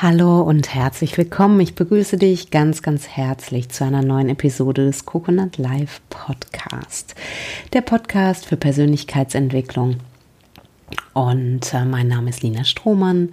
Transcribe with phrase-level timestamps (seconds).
[0.00, 1.58] Hallo und herzlich willkommen.
[1.58, 7.16] Ich begrüße dich ganz, ganz herzlich zu einer neuen Episode des Coconut Live Podcast.
[7.72, 9.96] Der Podcast für Persönlichkeitsentwicklung.
[11.14, 13.30] Und äh, mein Name ist Lina Strohmann.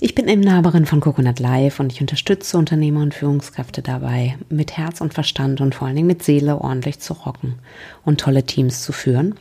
[0.00, 5.02] Ich bin Inhaberin von Coconut Live und ich unterstütze Unternehmer und Führungskräfte dabei, mit Herz
[5.02, 7.56] und Verstand und vor allen Dingen mit Seele ordentlich zu rocken
[8.06, 9.34] und tolle Teams zu führen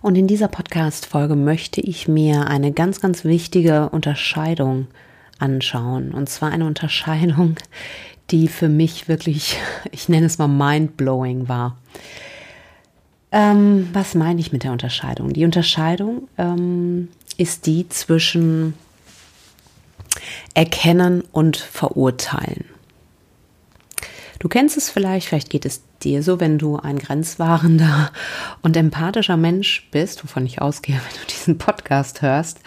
[0.00, 4.86] und in dieser Podcast-Folge möchte ich mir eine ganz, ganz wichtige Unterscheidung
[5.38, 6.12] anschauen.
[6.12, 7.56] Und zwar eine Unterscheidung,
[8.30, 9.56] die für mich wirklich,
[9.90, 11.76] ich nenne es mal mindblowing war.
[13.30, 15.32] Ähm, was meine ich mit der Unterscheidung?
[15.32, 18.74] Die Unterscheidung ähm, ist die zwischen
[20.54, 22.64] Erkennen und Verurteilen.
[24.38, 28.10] Du kennst es vielleicht, vielleicht geht es dir so, wenn du ein grenzwahrender
[28.62, 32.60] und empathischer Mensch bist, wovon ich ausgehe, wenn du diesen Podcast hörst,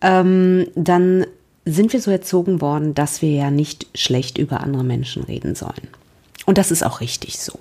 [0.00, 1.26] ähm, dann
[1.64, 5.88] sind wir so erzogen worden, dass wir ja nicht schlecht über andere Menschen reden sollen.
[6.46, 7.58] Und das ist auch richtig so.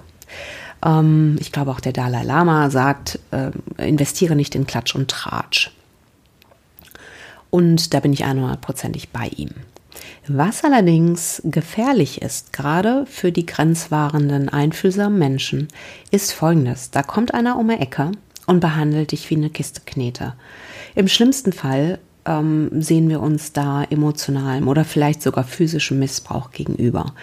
[0.83, 5.71] Ähm, ich glaube auch der Dalai Lama sagt, äh, investiere nicht in Klatsch und Tratsch.
[7.49, 9.52] Und da bin ich 100%ig bei ihm.
[10.27, 15.67] Was allerdings gefährlich ist, gerade für die grenzwahrenden, einfühlsamen Menschen,
[16.11, 16.91] ist folgendes.
[16.91, 18.11] Da kommt einer um die Ecke
[18.45, 20.33] und behandelt dich wie eine Kiste Knete.
[20.95, 27.13] Im schlimmsten Fall ähm, sehen wir uns da emotionalem oder vielleicht sogar physischem Missbrauch gegenüber.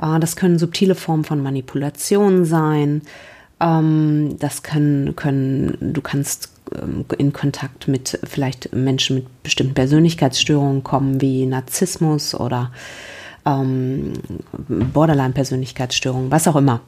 [0.00, 3.02] Äh, das können subtile Formen von Manipulation sein.
[3.60, 6.50] Ähm, das können, können, du kannst
[7.18, 12.72] in Kontakt mit vielleicht Menschen mit bestimmten Persönlichkeitsstörungen kommen, wie Narzissmus oder
[13.44, 14.14] ähm,
[14.68, 16.80] Borderline-Persönlichkeitsstörungen, was auch immer.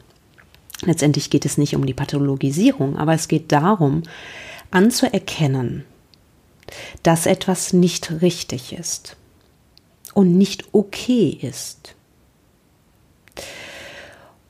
[0.82, 4.02] Letztendlich geht es nicht um die Pathologisierung, aber es geht darum,
[4.70, 5.84] anzuerkennen,
[7.02, 9.16] dass etwas nicht richtig ist
[10.14, 11.94] und nicht okay ist.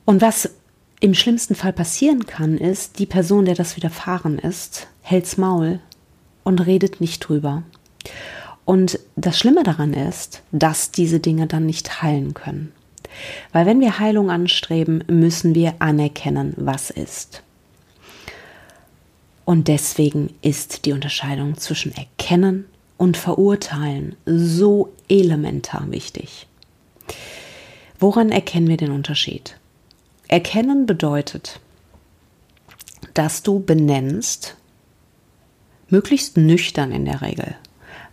[0.05, 0.49] Und was
[0.99, 5.79] im schlimmsten Fall passieren kann, ist, die Person, der das widerfahren ist, hält's Maul
[6.43, 7.61] und redet nicht drüber.
[8.65, 12.71] Und das Schlimme daran ist, dass diese Dinge dann nicht heilen können.
[13.53, 17.43] Weil wenn wir Heilung anstreben, müssen wir anerkennen, was ist.
[19.45, 22.65] Und deswegen ist die Unterscheidung zwischen Erkennen
[22.97, 26.47] und Verurteilen so elementar wichtig.
[27.99, 29.55] Woran erkennen wir den Unterschied?
[30.27, 31.59] Erkennen bedeutet,
[33.13, 34.55] dass du benennst,
[35.89, 37.55] möglichst nüchtern in der Regel,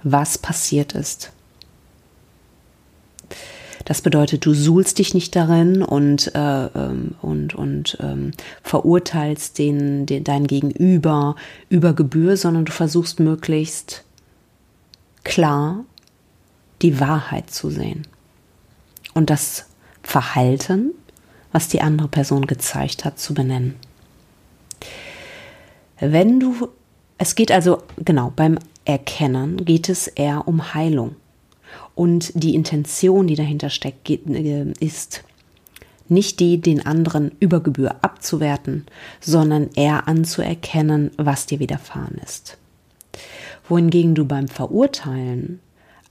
[0.03, 1.33] was passiert ist.
[3.85, 8.31] Das bedeutet, du suhlst dich nicht darin und, äh, ähm, und, und ähm,
[8.63, 11.35] verurteilst den, den, dein Gegenüber
[11.69, 14.05] über Gebühr, sondern du versuchst möglichst
[15.25, 15.85] klar
[16.81, 18.07] die Wahrheit zu sehen.
[19.15, 19.67] Und das
[20.03, 20.93] Verhalten
[21.53, 23.77] was die andere Person gezeigt hat, zu benennen.
[26.01, 26.69] Wenn du,
[27.23, 31.15] es geht also, genau, beim Erkennen geht es eher um Heilung.
[31.95, 35.23] Und die Intention, die dahinter steckt, äh, ist
[36.09, 38.87] nicht die, den anderen über Gebühr abzuwerten,
[39.21, 42.59] sondern eher anzuerkennen, was dir widerfahren ist.
[43.69, 45.61] Wohingegen du beim Verurteilen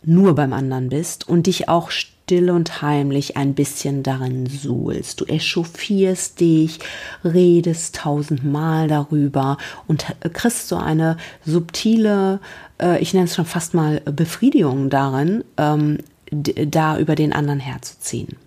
[0.05, 1.91] nur beim anderen bist und dich auch
[2.23, 5.19] still und heimlich ein bisschen darin suhlst.
[5.19, 6.79] Du echauffierst dich,
[7.25, 12.39] redest tausendmal darüber und kriegst so eine subtile,
[12.81, 15.97] äh, ich nenne es schon fast mal Befriedigung darin, ähm,
[16.31, 18.37] da über den anderen herzuziehen.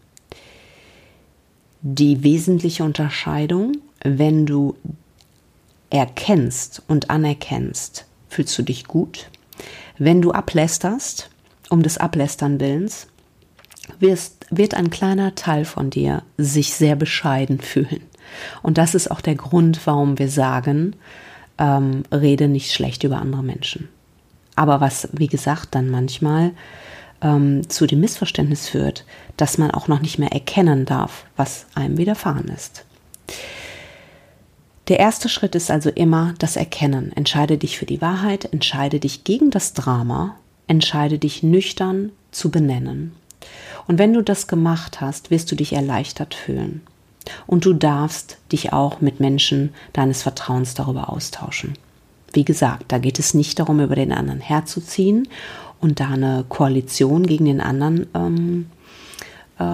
[1.82, 4.76] Die wesentliche Unterscheidung, wenn du
[5.90, 9.28] erkennst und anerkennst, fühlst du dich gut.
[9.98, 11.28] Wenn du ablästerst,
[11.68, 13.08] um des Ablästern willens,
[14.00, 18.02] wirst, wird ein kleiner Teil von dir sich sehr bescheiden fühlen.
[18.62, 20.96] Und das ist auch der Grund, warum wir sagen,
[21.58, 23.88] ähm, rede nicht schlecht über andere Menschen.
[24.56, 26.52] Aber was, wie gesagt, dann manchmal
[27.20, 29.04] ähm, zu dem Missverständnis führt,
[29.36, 32.84] dass man auch noch nicht mehr erkennen darf, was einem widerfahren ist.
[34.88, 37.10] Der erste Schritt ist also immer das Erkennen.
[37.16, 43.12] Entscheide dich für die Wahrheit, entscheide dich gegen das Drama, entscheide dich nüchtern zu benennen.
[43.86, 46.82] Und wenn du das gemacht hast, wirst du dich erleichtert fühlen.
[47.46, 51.74] Und du darfst dich auch mit Menschen deines Vertrauens darüber austauschen.
[52.32, 55.28] Wie gesagt, da geht es nicht darum, über den anderen herzuziehen
[55.80, 58.66] und da eine Koalition gegen den anderen ähm,
[59.58, 59.64] äh,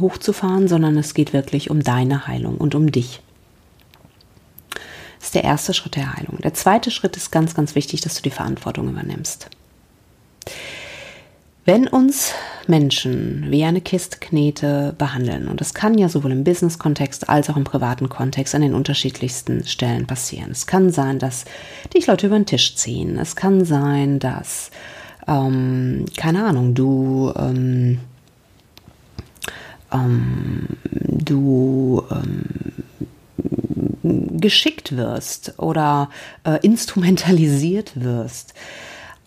[0.00, 3.20] hochzufahren, sondern es geht wirklich um deine Heilung und um dich.
[5.18, 6.38] Das ist der erste Schritt der Heilung.
[6.38, 9.50] Der zweite Schritt ist ganz, ganz wichtig, dass du die Verantwortung übernimmst.
[11.68, 12.32] Wenn uns
[12.66, 17.58] Menschen wie eine Kiste Knete behandeln, und das kann ja sowohl im Business-Kontext als auch
[17.58, 20.50] im privaten Kontext an den unterschiedlichsten Stellen passieren.
[20.50, 21.44] Es kann sein, dass
[21.92, 23.18] dich Leute über den Tisch ziehen.
[23.18, 24.70] Es kann sein, dass,
[25.26, 27.98] ähm, keine Ahnung, du, ähm,
[29.92, 32.44] ähm, du ähm,
[34.40, 36.08] geschickt wirst oder
[36.44, 38.54] äh, instrumentalisiert wirst.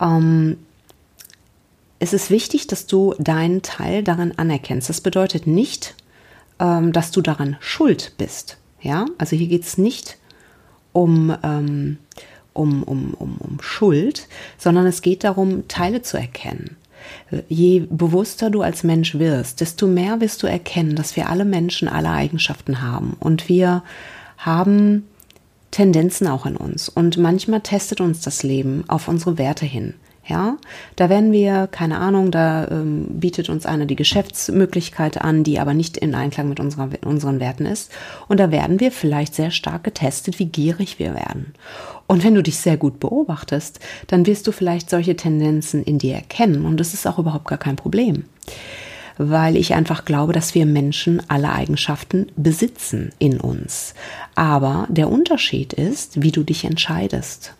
[0.01, 0.57] Ähm,
[2.01, 4.89] es ist wichtig, dass du deinen Teil daran anerkennst.
[4.89, 5.95] Das bedeutet nicht,
[6.59, 8.57] ähm, dass du daran schuld bist.
[8.81, 10.17] Ja, also hier geht es nicht
[10.93, 11.99] um, ähm,
[12.53, 14.27] um, um, um, um Schuld,
[14.57, 16.75] sondern es geht darum, Teile zu erkennen.
[17.47, 21.87] Je bewusster du als Mensch wirst, desto mehr wirst du erkennen, dass wir alle Menschen
[21.87, 23.83] alle Eigenschaften haben und wir
[24.37, 25.07] haben
[25.69, 26.89] Tendenzen auch in uns.
[26.89, 29.93] Und manchmal testet uns das Leben auf unsere Werte hin.
[30.27, 30.57] Ja,
[30.97, 35.73] da werden wir, keine Ahnung, da ähm, bietet uns einer die Geschäftsmöglichkeit an, die aber
[35.73, 37.91] nicht in Einklang mit unserer, unseren Werten ist.
[38.27, 41.53] Und da werden wir vielleicht sehr stark getestet, wie gierig wir werden.
[42.05, 46.15] Und wenn du dich sehr gut beobachtest, dann wirst du vielleicht solche Tendenzen in dir
[46.15, 46.65] erkennen.
[46.65, 48.25] Und das ist auch überhaupt gar kein Problem.
[49.17, 53.95] Weil ich einfach glaube, dass wir Menschen alle Eigenschaften besitzen in uns.
[54.35, 57.55] Aber der Unterschied ist, wie du dich entscheidest.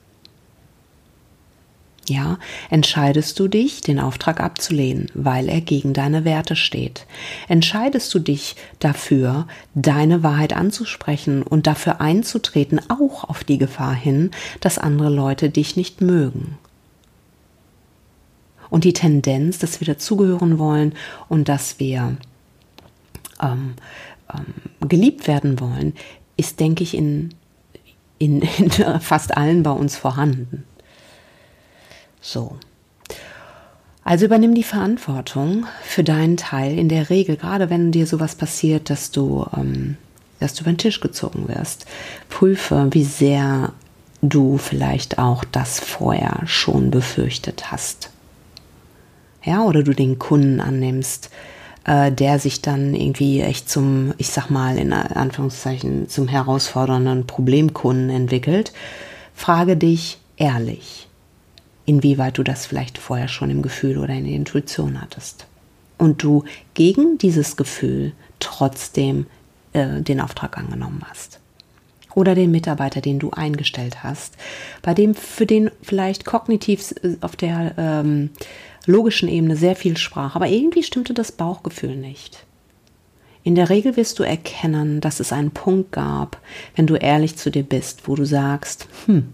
[2.09, 2.39] Ja,
[2.71, 7.05] entscheidest du dich, den Auftrag abzulehnen, weil er gegen deine Werte steht?
[7.47, 14.31] Entscheidest du dich dafür, deine Wahrheit anzusprechen und dafür einzutreten, auch auf die Gefahr hin,
[14.61, 16.57] dass andere Leute dich nicht mögen?
[18.71, 20.93] Und die Tendenz, dass wir dazugehören wollen
[21.29, 22.17] und dass wir
[23.41, 23.75] ähm,
[24.33, 25.93] ähm, geliebt werden wollen,
[26.35, 27.35] ist, denke ich, in,
[28.17, 28.71] in, in
[29.01, 30.63] fast allen bei uns vorhanden.
[32.21, 32.57] So.
[34.03, 38.89] Also übernimm die Verantwortung für deinen Teil in der Regel, gerade wenn dir sowas passiert,
[38.89, 39.97] dass du, ähm,
[40.39, 41.85] dass du über den Tisch gezogen wirst.
[42.29, 43.73] Prüfe, wie sehr
[44.21, 48.09] du vielleicht auch das vorher schon befürchtet hast.
[49.43, 51.31] Ja, oder du den Kunden annimmst,
[51.85, 58.09] äh, der sich dann irgendwie echt zum, ich sag mal in Anführungszeichen, zum herausfordernden Problemkunden
[58.09, 58.71] entwickelt.
[59.33, 61.07] Frage dich ehrlich,
[61.85, 65.47] inwieweit du das vielleicht vorher schon im Gefühl oder in der Intuition hattest.
[65.97, 66.43] Und du
[66.73, 69.25] gegen dieses Gefühl trotzdem
[69.73, 71.39] äh, den Auftrag angenommen hast.
[72.13, 74.35] Oder den Mitarbeiter, den du eingestellt hast,
[74.81, 78.31] bei dem für den vielleicht kognitiv äh, auf der ähm,
[78.85, 82.45] logischen Ebene sehr viel sprach, aber irgendwie stimmte das Bauchgefühl nicht.
[83.43, 86.39] In der Regel wirst du erkennen, dass es einen Punkt gab,
[86.75, 89.29] wenn du ehrlich zu dir bist, wo du sagst, hm,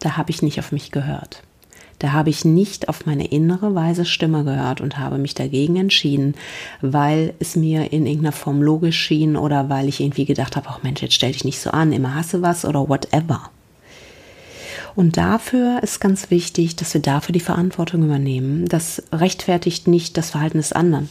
[0.00, 1.42] da habe ich nicht auf mich gehört.
[1.98, 6.34] Da habe ich nicht auf meine innere weise Stimme gehört und habe mich dagegen entschieden,
[6.80, 10.82] weil es mir in irgendeiner Form logisch schien oder weil ich irgendwie gedacht habe, ach
[10.82, 13.50] Mensch, jetzt stell dich nicht so an, immer hasse was oder whatever.
[14.96, 18.66] Und dafür ist ganz wichtig, dass wir dafür die Verantwortung übernehmen.
[18.66, 21.08] Das rechtfertigt nicht das Verhalten des anderen.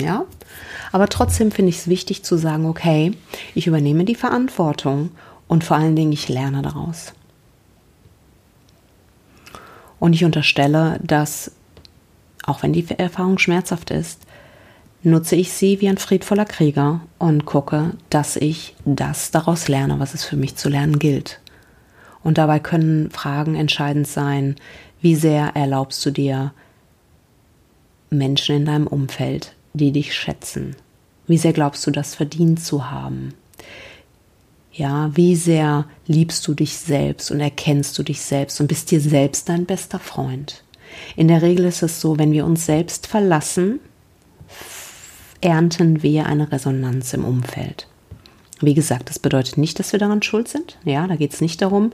[0.00, 0.24] Ja?
[0.92, 3.12] Aber trotzdem finde ich es wichtig zu sagen, okay,
[3.54, 5.10] ich übernehme die Verantwortung
[5.50, 7.12] und vor allen Dingen ich lerne daraus.
[9.98, 11.50] Und ich unterstelle, dass,
[12.46, 14.22] auch wenn die Erfahrung schmerzhaft ist,
[15.02, 20.14] nutze ich sie wie ein friedvoller Krieger und gucke, dass ich das daraus lerne, was
[20.14, 21.40] es für mich zu lernen gilt.
[22.22, 24.54] Und dabei können Fragen entscheidend sein,
[25.00, 26.52] wie sehr erlaubst du dir
[28.08, 30.76] Menschen in deinem Umfeld, die dich schätzen?
[31.26, 33.34] Wie sehr glaubst du, das verdient zu haben?
[34.72, 39.00] Ja, wie sehr liebst du dich selbst und erkennst du dich selbst und bist dir
[39.00, 40.62] selbst dein bester Freund?
[41.16, 43.80] In der Regel ist es so, wenn wir uns selbst verlassen,
[45.40, 47.88] ernten wir eine Resonanz im Umfeld.
[48.60, 50.78] Wie gesagt, das bedeutet nicht, dass wir daran schuld sind.
[50.84, 51.92] Ja, da geht es nicht darum,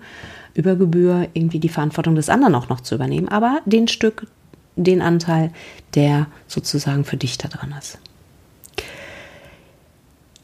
[0.54, 4.26] über Gebühr irgendwie die Verantwortung des anderen auch noch zu übernehmen, aber den Stück,
[4.74, 5.52] den Anteil,
[5.94, 7.98] der sozusagen für dich da dran ist.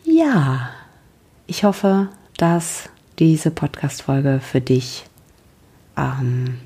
[0.05, 0.71] Ja,
[1.47, 2.09] ich hoffe,
[2.43, 2.89] dass
[3.21, 5.05] diese Podcast-Folge für dich
[5.97, 6.59] ähm,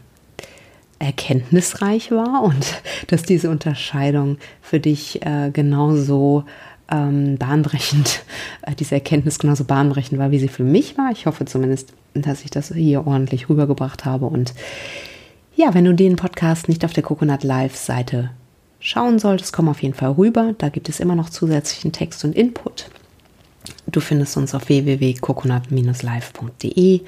[0.99, 6.45] erkenntnisreich war und dass diese Unterscheidung für dich äh, genauso
[6.90, 8.25] ähm, bahnbrechend,
[8.62, 11.11] äh, diese Erkenntnis genauso bahnbrechend war, wie sie für mich war.
[11.12, 14.25] Ich hoffe zumindest, dass ich das hier ordentlich rübergebracht habe.
[14.25, 14.54] Und
[15.56, 18.30] ja, wenn du den Podcast nicht auf der Coconut Live Seite
[18.80, 20.54] schauen solltest, komm auf jeden Fall rüber.
[20.56, 22.88] Da gibt es immer noch zusätzlichen Text und Input.
[23.96, 27.00] Du findest uns auf www.coconut-live.de.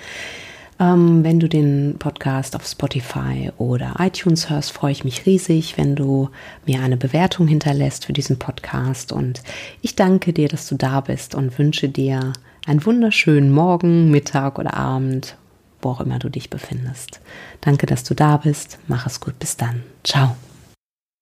[0.81, 5.97] Ähm, wenn du den Podcast auf Spotify oder iTunes hörst, freue ich mich riesig, wenn
[5.97, 6.31] du
[6.65, 9.13] mir eine Bewertung hinterlässt für diesen Podcast.
[9.13, 9.43] Und
[9.83, 12.33] ich danke dir, dass du da bist und wünsche dir
[12.65, 15.37] einen wunderschönen Morgen, Mittag oder Abend,
[15.83, 17.21] wo auch immer du dich befindest.
[17.61, 18.79] Danke, dass du da bist.
[18.89, 19.39] Mach es gut.
[19.39, 19.83] Bis dann.
[20.05, 20.39] Ciao.